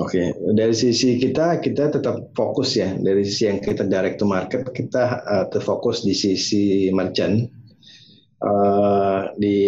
[0.00, 0.56] Oke, okay.
[0.56, 2.96] dari sisi kita kita tetap fokus ya.
[2.96, 7.44] Dari sisi yang kita direct to market kita uh, terfokus di sisi merchant.
[8.42, 9.60] Uh, di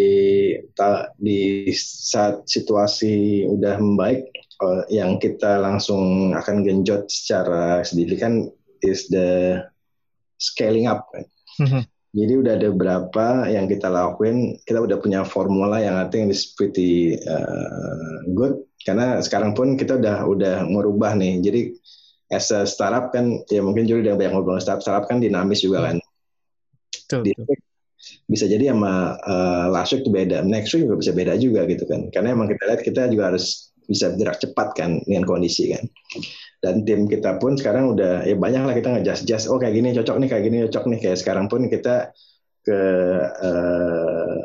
[0.75, 4.27] ta, di saat situasi udah membaik,
[4.65, 8.51] uh, yang kita langsung akan genjot secara signifikan
[8.83, 9.61] is the
[10.41, 11.07] scaling up.
[11.61, 11.85] Mm-hmm.
[12.15, 16.55] Jadi udah ada beberapa yang kita lakuin, kita udah punya formula yang I think is
[16.55, 18.63] pretty uh, good.
[18.87, 21.43] Karena sekarang pun kita udah udah merubah nih.
[21.43, 21.61] Jadi
[22.31, 25.91] as a startup kan ya mungkin juga udah banyak ngobrol startup startup kan dinamis juga
[25.91, 25.97] kan.
[26.95, 27.59] Betul, betul.
[28.25, 30.47] bisa jadi sama uh, last week itu beda.
[30.47, 32.15] Next week juga bisa beda juga gitu kan.
[32.15, 35.85] Karena emang kita lihat kita juga harus bisa gerak cepat kan dengan kondisi kan
[36.65, 39.93] dan tim kita pun sekarang udah ya banyak lah kita ngejas jas oh kayak gini
[39.93, 40.99] cocok nih kayak gini cocok nih.
[41.05, 42.17] Kayak sekarang pun kita
[42.65, 42.81] ke
[43.45, 44.41] uh,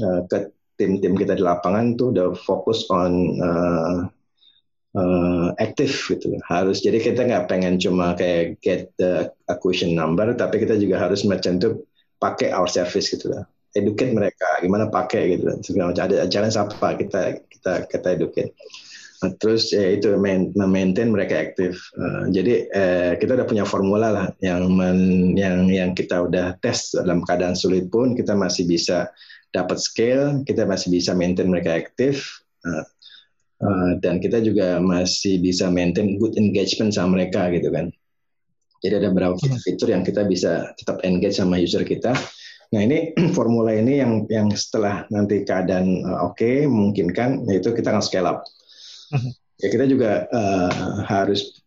[0.00, 0.38] uh, ke
[0.80, 4.08] tim-tim kita di lapangan tuh udah fokus on uh,
[4.96, 6.32] uh, aktif gitu.
[6.48, 11.28] Harus jadi kita nggak pengen cuma kayak get the acquisition number tapi kita juga harus
[11.28, 11.84] merchant tuh
[12.16, 13.44] pakai our service gitu lah.
[13.76, 16.08] Educate mereka gimana pakai gitu segala macam.
[16.08, 17.20] Ada challenge apa kita
[17.52, 18.56] kita kita educate
[19.38, 20.16] terus ya itu
[20.56, 25.90] maintain mereka aktif uh, jadi eh, kita udah punya formula lah yang men, yang yang
[25.96, 29.08] kita udah tes dalam keadaan sulit pun kita masih bisa
[29.54, 32.84] dapat scale, kita masih bisa maintain mereka aktif, uh,
[33.62, 37.94] uh, dan kita juga masih bisa maintain good engagement sama mereka gitu kan.
[38.82, 39.62] Jadi ada beberapa hmm.
[39.62, 42.12] fitur yang kita bisa tetap engage sama user kita.
[42.74, 47.94] Nah ini formula ini yang yang setelah nanti keadaan uh, oke okay, memungkinkan, yaitu kita
[47.94, 48.42] akan scale up.
[49.62, 51.62] Ya kita juga uh, harus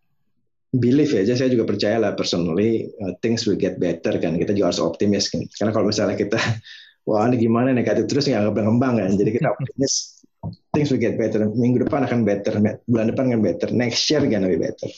[0.75, 4.35] believe ya, saya juga percaya lah personally uh, things will get better kan.
[4.35, 5.47] Kita juga harus optimis kan.
[5.55, 6.35] Karena kalau misalnya kita
[7.07, 9.11] wah ini gimana negatif terus nggak ngembang kan.
[9.15, 10.19] Jadi kita optimis
[10.75, 11.47] things will get better.
[11.47, 14.91] Minggu depan akan better, bulan depan akan better, next year gonna be better.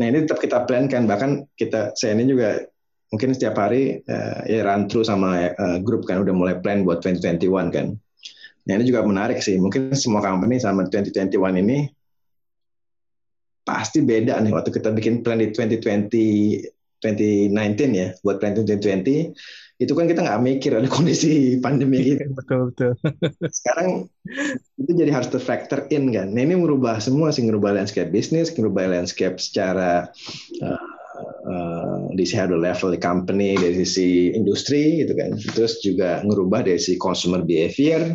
[0.00, 2.64] Nah ini tetap kita plan kan, bahkan kita saya ini juga
[3.12, 7.04] mungkin setiap hari uh, ya run through sama uh, grup kan udah mulai plan buat
[7.04, 7.86] 2021 kan.
[8.62, 11.90] Nah ini juga menarik sih, mungkin semua company sama 2021 ini
[13.62, 16.66] pasti beda nih waktu kita bikin plan di 2020
[17.02, 19.34] 2019 ya buat plan 2020
[19.82, 21.32] itu kan kita nggak mikir ada kondisi
[21.64, 22.22] pandemi gitu.
[22.38, 22.92] betul betul.
[23.58, 24.06] Sekarang
[24.78, 26.30] itu jadi harus terfactor in kan.
[26.30, 30.06] Nah ini merubah semua sih, merubah landscape bisnis, merubah landscape secara
[30.62, 30.86] uh,
[31.50, 35.34] uh, di shadow level di company, dari sisi industri gitu kan.
[35.34, 38.14] Terus juga ngerubah dari sisi consumer behavior,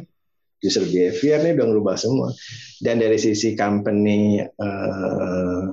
[0.63, 2.29] user behavior ini udah ngerubah semua.
[2.81, 5.65] Dan dari sisi company uh,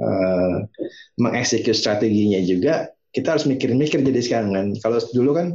[0.00, 0.56] uh,
[1.20, 4.66] mengeksekut strateginya juga kita harus mikir-mikir jadi sekarang kan.
[4.80, 5.46] Kalau dulu kan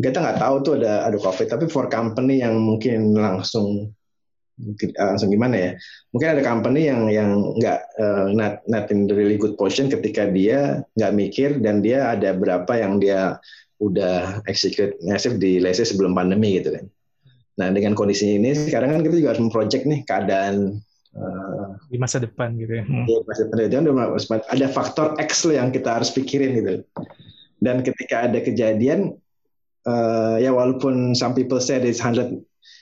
[0.00, 3.94] kita nggak tahu tuh ada ada covid, tapi for company yang mungkin langsung
[4.98, 5.70] langsung gimana ya?
[6.12, 10.82] Mungkin ada company yang yang nggak uh, not not in really good position ketika dia
[10.98, 13.38] nggak mikir dan dia ada berapa yang dia
[13.80, 16.84] udah execute ngasih di lese sebelum pandemi gitu kan.
[17.60, 20.80] Nah dengan kondisi ini sekarang kan kita juga harus memproject nih keadaan
[21.12, 22.84] uh, di masa depan gitu ya.
[22.88, 23.04] Hmm.
[23.04, 26.80] Di masa depan ada faktor X loh yang kita harus pikirin gitu.
[27.60, 29.20] Dan ketika ada kejadian
[29.84, 32.40] uh, ya walaupun some people say it's 100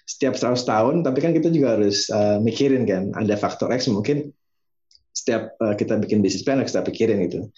[0.09, 4.33] setiap 100 tahun, tapi kan kita juga harus uh, mikirin kan ada faktor X mungkin
[5.13, 7.51] setiap uh, kita bikin bisnis plan harus kita pikirin gitu.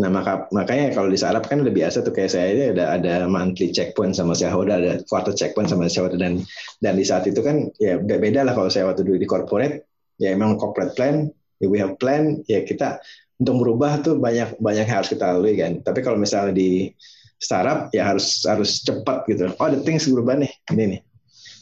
[0.00, 3.14] Nah maka makanya kalau di startup kan lebih biasa tuh kayak saya ini ada ada
[3.28, 6.40] monthly checkpoint sama shareholder, ada quarter checkpoint sama shareholder dan
[6.80, 9.84] dan di saat itu kan ya beda lah kalau saya waktu dulu di corporate
[10.16, 11.28] ya emang corporate plan,
[11.60, 13.04] ya we have plan, ya kita
[13.42, 15.82] untuk merubah tuh banyak banyak harus kita lalui kan.
[15.82, 16.94] Tapi kalau misalnya di
[17.42, 19.50] startup ya harus harus cepat gitu.
[19.58, 21.00] Oh, the things berubah nih, ini nih.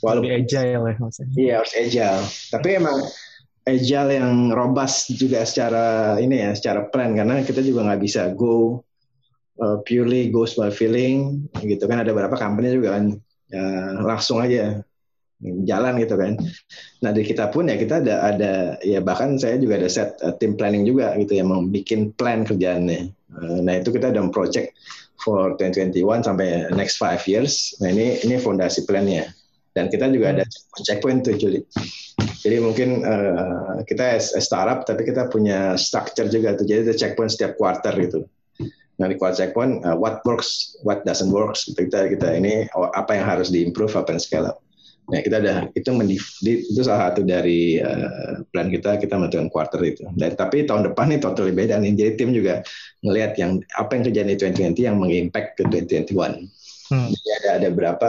[0.05, 1.35] Walaupun agile ya maksudnya.
[1.37, 2.25] Iya harus agile.
[2.53, 2.97] Tapi emang
[3.69, 8.81] agile yang robust juga secara ini ya, secara plan karena kita juga nggak bisa go
[9.61, 12.03] uh, purely goes by feeling gitu kan.
[12.05, 13.05] Ada beberapa company juga kan
[13.53, 13.65] ya,
[14.01, 14.81] langsung aja
[15.41, 16.37] jalan gitu kan.
[17.01, 18.53] Nah di kita pun ya kita ada ada
[18.85, 22.45] ya bahkan saya juga ada set uh, tim planning juga gitu yang mau bikin plan
[22.45, 23.09] kerjaannya.
[23.33, 24.77] Uh, nah itu kita ada project
[25.21, 27.73] for 2021 sampai next five years.
[27.81, 29.33] Nah ini ini fondasi plannya.
[29.71, 30.45] Dan kita juga ada
[30.83, 31.63] checkpoint tuh Juli.
[32.41, 36.65] Jadi mungkin uh, kita startup tapi kita punya structure juga tuh.
[36.65, 38.25] Jadi ada checkpoint setiap quarter gitu.
[38.97, 41.69] Nah di quarter checkpoint uh, what works, what doesn't works.
[41.69, 44.59] Kita kita ini apa yang harus diimprove, apa yang scale up.
[45.11, 45.91] Nah, kita ada itu
[46.47, 50.07] itu salah satu dari uh, plan kita kita melakukan quarter itu.
[50.15, 51.93] Dan tapi tahun depan ini totally beda nih.
[51.99, 52.63] Jadi tim juga
[53.03, 56.47] ngelihat yang apa yang terjadi di 2020 yang mengimpact ke 2021.
[56.95, 57.09] Hmm.
[57.11, 58.09] Jadi ada ada berapa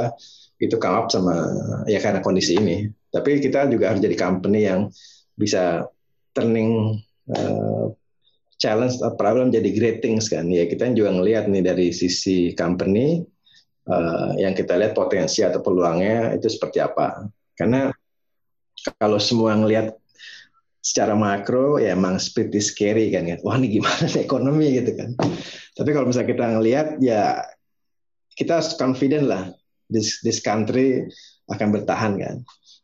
[0.62, 1.50] itu come up sama
[1.89, 3.01] ya karena kondisi ini.
[3.12, 4.88] Tapi kita juga harus jadi company yang
[5.36, 5.84] bisa
[6.32, 7.00] turning
[7.32, 7.91] uh,
[8.56, 10.47] challenge atau problem jadi great things kan.
[10.47, 13.26] Ya kita juga ngelihat nih dari sisi company
[13.89, 17.28] uh, yang kita lihat potensi atau peluangnya itu seperti apa.
[17.58, 17.91] Karena
[19.02, 19.97] kalau semua ngelihat
[20.82, 23.38] secara makro ya emang pretty scary kan ya.
[23.45, 25.13] Wah ini gimana nih ekonomi gitu kan.
[25.78, 27.41] Tapi kalau misalnya kita ngelihat ya
[28.38, 29.43] kita confident lah
[29.91, 31.06] this this country
[31.52, 32.36] akan bertahan kan.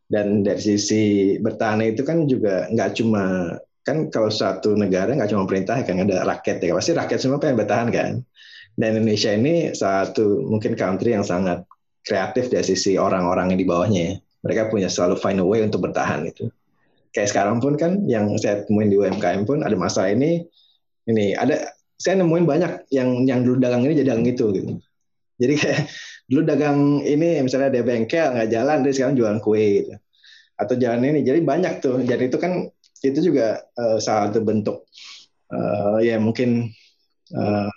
[0.08, 5.48] Dan dari sisi bertahan itu kan juga nggak cuma kan kalau satu negara nggak cuma
[5.48, 8.12] perintah kan ada rakyat ya pasti rakyat semua pengen bertahan kan
[8.78, 11.65] dan Indonesia ini satu mungkin country yang sangat
[12.06, 14.13] kreatif dari sisi orang-orang yang di bawahnya ya.
[14.46, 16.48] Mereka punya selalu find a way untuk bertahan itu.
[17.12, 20.46] Kayak sekarang pun kan yang saya temuin di UMKM pun ada masalah ini
[21.10, 24.72] ini ada saya nemuin banyak yang yang dulu dagang ini jadi dagang itu gitu.
[25.41, 25.82] Jadi kayak
[26.27, 29.95] dulu dagang ini misalnya ada bengkel nggak jalan, dia sekarang jualan kue gitu.
[30.59, 31.23] Atau jalan ini.
[31.23, 32.03] Jadi banyak tuh.
[32.03, 32.67] Jadi itu kan
[33.05, 34.89] itu juga uh, salah satu bentuk
[35.53, 36.73] uh, ya mungkin
[37.37, 37.69] uh,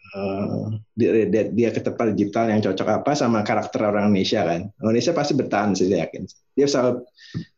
[0.97, 4.71] dia, dia, dia ke tempat digital yang cocok apa sama karakter orang Indonesia kan.
[4.81, 6.23] Indonesia pasti bertahan sih saya yakin.
[6.57, 7.05] Dia selalu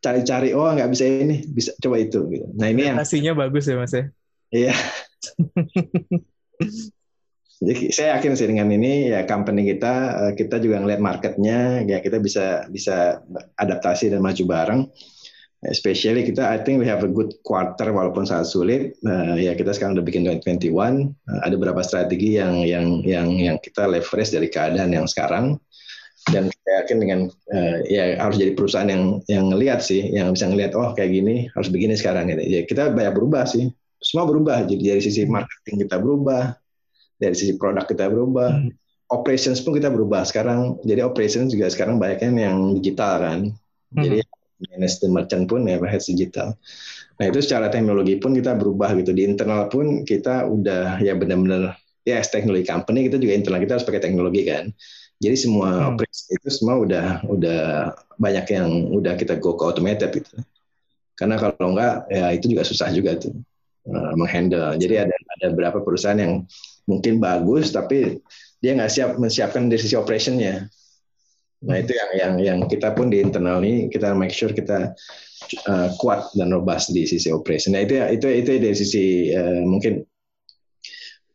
[0.03, 2.47] cari-cari oh nggak bisa ini bisa coba itu gitu.
[2.57, 4.05] Nah ini yang hasilnya bagus ya mas ya.
[4.53, 4.75] Iya.
[7.63, 12.03] Jadi saya yakin sih dengan ini ya company kita eh, kita juga ngeliat marketnya ya
[12.03, 13.23] kita bisa bisa
[13.55, 14.83] adaptasi dan maju bareng.
[15.63, 18.83] Especially kita I think we have a good quarter walaupun sangat sulit.
[19.07, 23.57] Uh, ya kita sekarang udah bikin 2021 uh, ada beberapa strategi yang yang yang yang
[23.63, 25.63] kita leverage dari keadaan yang sekarang.
[26.35, 30.51] Dan saya yakin dengan uh, ya harus jadi perusahaan yang yang ngelihat sih yang bisa
[30.51, 32.27] ngelihat oh kayak gini harus begini sekarang.
[32.27, 32.43] Gitu.
[32.43, 33.71] Ya kita banyak berubah sih.
[34.03, 34.67] Semua berubah.
[34.67, 36.59] Jadi dari sisi marketing kita berubah,
[37.23, 38.71] dari sisi produk kita berubah, hmm.
[39.15, 40.27] operations pun kita berubah.
[40.27, 43.41] Sekarang jadi operations juga sekarang banyaknya yang digital kan.
[43.95, 44.03] Hmm.
[44.03, 44.27] Jadi
[44.63, 46.59] manage the merchant pun ya harus digital.
[47.19, 49.15] Nah itu secara teknologi pun kita berubah gitu.
[49.15, 53.79] Di internal pun kita udah ya benar-benar ya as teknologi company kita juga internal kita
[53.79, 54.71] harus pakai teknologi kan.
[55.23, 55.91] Jadi semua hmm.
[55.95, 57.63] operasi itu semua udah udah
[58.19, 60.43] banyak yang udah kita go ke automated gitu.
[61.15, 63.35] Karena kalau enggak ya itu juga susah juga tuh
[63.87, 64.75] uh, menghandle.
[64.83, 66.43] Jadi ada ada beberapa perusahaan yang
[66.87, 68.19] mungkin bagus tapi
[68.63, 70.71] dia nggak siap menyiapkan dari sisi operationnya.
[71.63, 74.95] Nah itu yang yang yang kita pun di internal ini kita make sure kita
[75.67, 77.75] uh, kuat dan robust di sisi operation.
[77.75, 80.03] Nah itu itu itu dari sisi uh, mungkin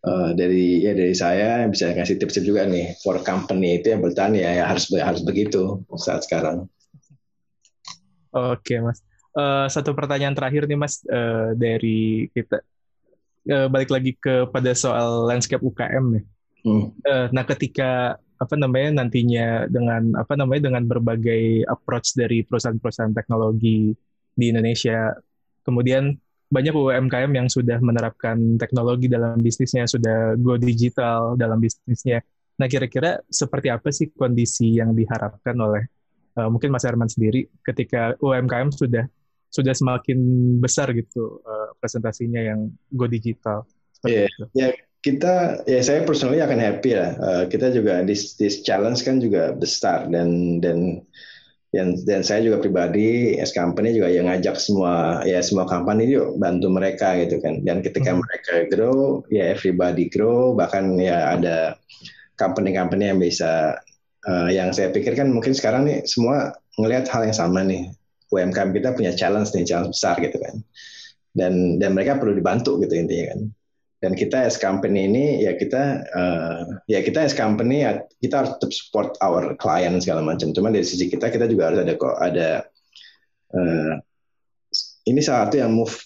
[0.03, 4.35] uh, dari ya dari saya bisa kasih tips-tips juga nih for company itu yang bertahan
[4.35, 6.67] ya, ya harus harus begitu saat sekarang.
[8.35, 8.99] Oke mas,
[9.39, 12.59] uh, satu pertanyaan terakhir nih mas uh, dari kita
[13.49, 16.25] uh, balik lagi ke pada soal landscape UKM nih.
[16.67, 16.91] Hmm.
[17.03, 23.97] Uh, nah ketika apa namanya nantinya dengan apa namanya dengan berbagai approach dari perusahaan-perusahaan teknologi
[24.37, 25.17] di Indonesia,
[25.65, 26.13] kemudian
[26.47, 32.23] banyak UMKM yang sudah menerapkan teknologi dalam bisnisnya, sudah go digital dalam bisnisnya.
[32.57, 35.83] Nah, kira-kira seperti apa sih kondisi yang diharapkan oleh
[36.39, 39.05] uh, mungkin Mas Herman sendiri ketika UMKM sudah
[39.57, 40.17] sudah semakin
[40.61, 43.65] besar gitu uh, presentasinya yang go digital?
[44.05, 47.17] Iya, yeah, yeah, kita ya saya personally akan happy lah.
[47.17, 51.01] Uh, kita juga this this challenge kan juga besar dan dan
[51.75, 56.39] dan dan saya juga pribadi as company juga yang ngajak semua ya semua company yuk
[56.39, 58.23] bantu mereka gitu kan dan ketika hmm.
[58.23, 61.75] mereka grow ya everybody grow bahkan ya ada
[62.39, 63.75] company-company yang bisa
[64.29, 67.91] uh, yang saya pikirkan mungkin sekarang nih semua ngelihat hal yang sama nih
[68.33, 70.55] UMKM kita punya challenge nih challenge besar gitu kan
[71.37, 73.39] dan dan mereka perlu dibantu gitu intinya kan
[73.97, 78.51] dan kita as company ini ya kita uh, ya kita as company ya kita harus
[78.57, 80.53] tetap support our client segala macam.
[80.53, 82.49] Cuman dari sisi kita kita juga harus ada kok ada
[83.57, 83.93] uh,
[85.09, 85.97] ini salah satu yang move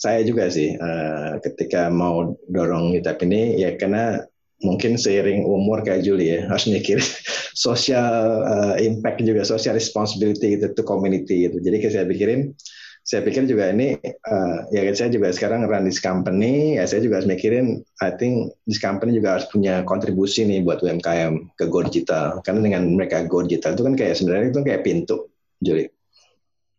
[0.00, 4.24] saya juga sih uh, ketika mau dorong meetup ini ya karena
[4.64, 6.98] mungkin seiring umur kayak Juli ya harus mikir
[7.68, 11.60] social uh, impact juga social responsibility itu to community gitu.
[11.60, 12.56] Jadi saya pikirin
[13.04, 17.20] saya pikir juga ini uh, ya saya juga sekarang run this company ya saya juga
[17.20, 21.84] harus mikirin I think this company juga harus punya kontribusi nih buat UMKM ke Go
[21.84, 25.28] Digital karena dengan mereka Go Digital itu kan kayak sebenarnya itu kayak pintu
[25.60, 25.84] jadi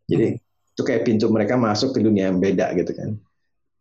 [0.09, 0.73] jadi hmm.
[0.73, 3.21] itu kayak pintu mereka masuk ke dunia yang beda gitu kan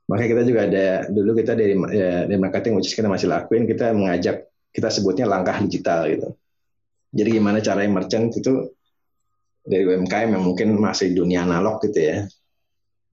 [0.05, 3.93] makanya kita juga ada dulu kita dari ya, dari marketing which kita masih lakuin kita
[3.97, 6.29] mengajak kita sebutnya langkah digital gitu.
[7.15, 8.75] Jadi gimana cara merchant itu
[9.65, 12.27] dari UMKM yang mungkin masih dunia analog gitu ya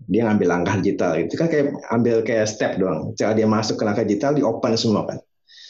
[0.09, 3.13] dia ngambil langkah digital itu kan kayak ambil kayak step doang.
[3.13, 5.19] Cara dia masuk ke langkah digital di open semua kan.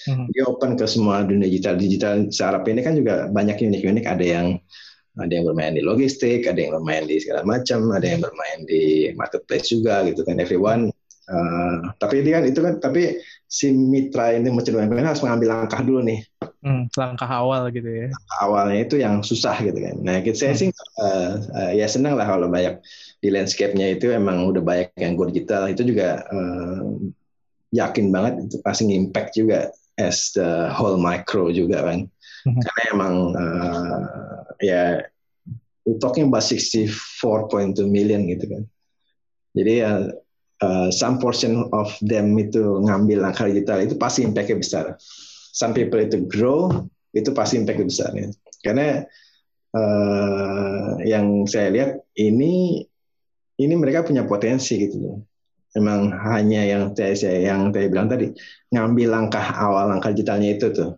[0.01, 0.25] Hmm.
[0.34, 1.75] dia open ke semua dunia digital.
[1.77, 4.05] Digital startup ini kan juga banyak unik-unik.
[4.07, 4.47] Ada yang
[5.19, 9.12] ada yang bermain di logistik ada yang bermain di segala macam ada yang bermain di
[9.19, 10.39] marketplace juga gitu kan.
[10.39, 10.88] Everyone
[11.32, 16.04] uh, tapi dia kan itu kan tapi si mitra ini macam harus mengambil langkah dulu
[16.04, 16.22] nih
[16.62, 18.08] Hmm, langkah awal gitu ya.
[18.13, 19.98] Langkah awalnya itu yang susah gitu kan.
[20.06, 20.62] Nah, kita saya hmm.
[20.62, 20.70] sih
[21.02, 22.78] uh, uh, ya senang lah kalau banyak
[23.17, 27.02] di landscape-nya itu emang udah banyak yang go digital itu juga uh,
[27.74, 32.06] yakin banget itu pasti impact juga as the whole micro juga kan.
[32.46, 32.62] Hmm.
[32.62, 34.02] Karena emang uh,
[34.62, 35.02] ya
[35.82, 38.63] we're talking about 64.2 million gitu kan.
[39.58, 40.13] Jadi ya uh,
[40.93, 44.86] some portion of them itu ngambil langkah digital itu pasti impact-nya besar
[45.52, 46.69] some people itu grow
[47.12, 48.28] itu pasti impact besar ya.
[48.63, 49.04] Karena
[49.76, 52.84] uh, yang saya lihat ini
[53.62, 55.17] ini mereka punya potensi gitu loh.
[55.71, 58.32] Emang hanya yang saya yang saya bilang tadi
[58.71, 60.91] ngambil langkah awal langkah digitalnya itu tuh.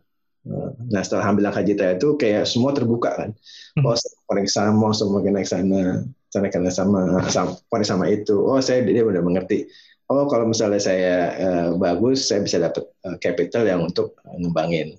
[0.90, 3.30] Nah setelah ambil langkah digital itu kayak semua terbuka kan.
[3.78, 3.90] Hmm.
[3.90, 3.98] Oh
[4.30, 7.54] orang sama mau semua kena sana, sana kena sama sama,
[7.86, 8.34] sama itu.
[8.34, 9.70] Oh saya dia udah mengerti.
[10.10, 14.98] Oh kalau misalnya saya uh, bagus saya bisa dapat uh, capital yang untuk uh, ngembangin.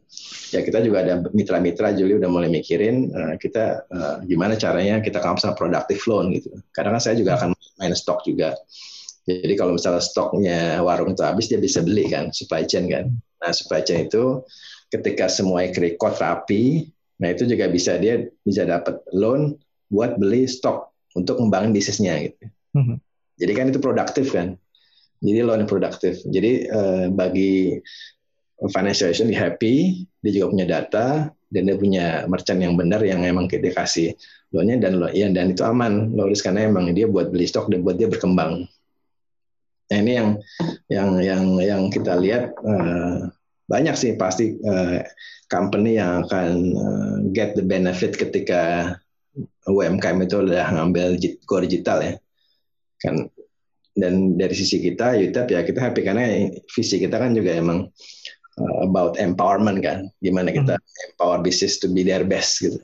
[0.55, 5.19] Ya kita juga ada mitra-mitra Juli udah mulai mikirin uh, kita uh, gimana caranya kita
[5.19, 6.55] come sama productive loan gitu.
[6.71, 7.51] Karena kan saya juga akan
[7.83, 8.55] main stok juga.
[9.27, 13.11] Jadi kalau misalnya stoknya warung itu habis dia bisa beli kan supply chain kan.
[13.43, 14.41] Nah supply chain itu
[14.95, 16.87] ketika semua record rapi
[17.19, 19.55] nah itu juga bisa dia bisa dapat loan
[19.91, 22.45] buat beli stok untuk membangun bisnisnya gitu.
[22.75, 22.97] Mm -hmm.
[23.39, 24.59] Jadi kan itu produktif kan.
[25.25, 26.21] Jadi loan produktif.
[26.27, 27.81] Jadi uh, bagi
[28.71, 31.07] financial institution dia happy, dia juga punya data
[31.51, 34.15] dan dia punya merchant yang benar yang emang kita kasih
[34.55, 37.71] loannya dan lo ya dan itu aman low risk karena emang dia buat beli stok
[37.71, 38.67] dan buat dia berkembang.
[39.91, 40.29] Nah ini yang
[40.91, 43.31] yang yang yang kita lihat uh,
[43.67, 45.03] banyak sih pasti uh,
[45.51, 48.95] company yang akan uh, get the benefit ketika
[49.65, 51.19] UMKM itu udah ngambil
[51.49, 52.15] go digital ya.
[53.01, 53.29] Kan
[53.95, 57.87] dan dari sisi kita YouTube ya kita happy karena visi kita kan juga emang
[58.59, 60.11] uh, about empowerment kan.
[60.19, 61.07] Gimana kita hmm.
[61.15, 62.79] empower business to be their best gitu.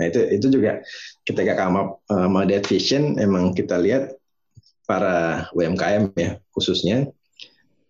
[0.00, 0.80] Nah itu itu juga
[1.22, 4.16] ketika kamu uh, mau that vision emang kita lihat
[4.88, 7.06] para UMKM ya khususnya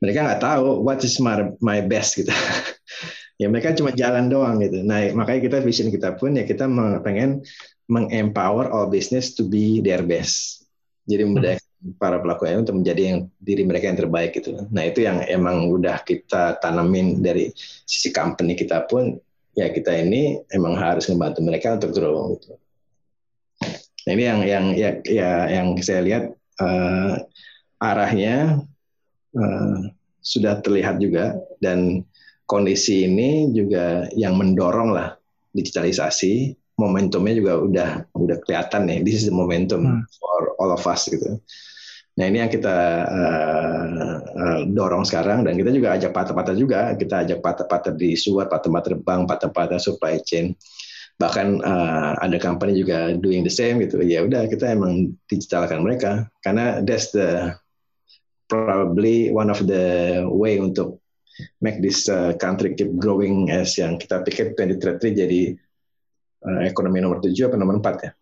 [0.03, 2.31] mereka nggak tahu what is my, my best gitu.
[3.41, 4.87] Ya mereka cuma jalan doang gitu.
[4.87, 6.71] Nah makanya kita vision kita pun ya kita
[7.03, 7.43] pengen
[7.91, 10.63] mengempower all business to be their best
[11.07, 11.59] jadi hmm
[11.99, 14.55] para pelaku UMKM untuk menjadi yang diri mereka yang terbaik gitu.
[14.71, 17.51] Nah itu yang emang udah kita tanamin dari
[17.83, 19.19] sisi company kita pun
[19.59, 22.55] ya kita ini emang harus membantu mereka untuk grow gitu.
[24.07, 26.25] Nah ini yang yang ya, ya yang saya lihat
[26.63, 27.19] uh,
[27.83, 28.63] arahnya
[29.35, 29.79] uh,
[30.23, 32.07] sudah terlihat juga dan
[32.47, 35.19] kondisi ini juga yang mendorong lah
[35.51, 38.99] digitalisasi momentumnya juga udah udah kelihatan nih.
[39.05, 40.03] This is the momentum hmm.
[40.17, 41.39] for all of us gitu.
[42.13, 42.77] Nah ini yang kita
[43.09, 43.85] uh,
[44.21, 46.81] uh, dorong sekarang dan kita juga ajak partner-partner juga.
[46.93, 50.53] Kita ajak partner-partner di suar, partner-partner bank, partner-partner supply chain.
[51.17, 54.05] Bahkan uh, ada company juga doing the same gitu.
[54.05, 56.29] Ya udah kita emang digitalkan mereka.
[56.45, 57.57] Karena that's the
[58.45, 61.01] probably one of the way untuk
[61.65, 65.43] make this uh, country keep growing as yang kita pikir 2030 jadi
[66.67, 68.13] ekonomi nomor 7 apa nomor 4 ya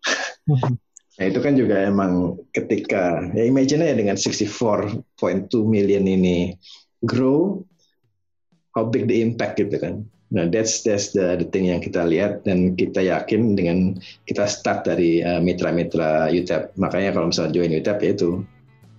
[1.19, 5.05] Nah itu kan juga emang ketika ya imagine ya dengan 64.2
[5.67, 6.57] million ini
[7.05, 7.61] grow,
[8.73, 10.01] how big the impact gitu kan.
[10.33, 14.87] Nah that's that's the, the thing yang kita lihat dan kita yakin dengan kita start
[14.87, 16.73] dari uh, mitra-mitra UTAP.
[16.81, 18.29] Makanya kalau misalnya join UTAP ya itu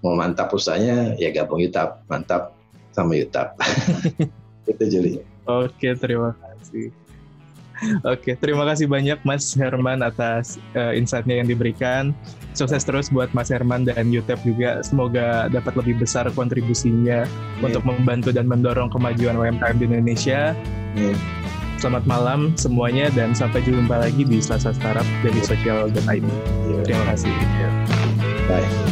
[0.07, 2.55] mau mantap usahanya ya gabung UTAP, mantap
[2.95, 3.59] sama UTAP.
[4.70, 5.12] itu Juli.
[5.49, 6.95] Oke terima kasih.
[8.07, 12.14] Oke, terima kasih banyak Mas Herman atas uh, insight-nya yang diberikan.
[12.53, 14.85] Sukses terus buat Mas Herman dan YouTube juga.
[14.85, 17.64] Semoga dapat lebih besar kontribusinya yeah.
[17.64, 20.53] untuk membantu dan mendorong kemajuan UMKM di Indonesia.
[20.95, 21.16] Yeah.
[21.80, 26.22] Selamat malam semuanya dan sampai jumpa lagi di Selasa Startup dari social.id.
[26.22, 26.85] Yeah.
[26.87, 27.33] Terima kasih.
[27.33, 27.72] Yeah.
[28.47, 28.91] Bye.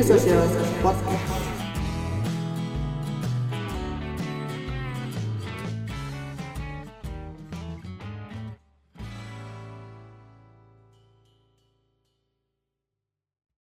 [0.00, 0.59] Daily Social Podcast.